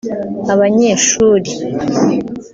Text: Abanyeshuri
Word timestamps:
Abanyeshuri 0.53 1.53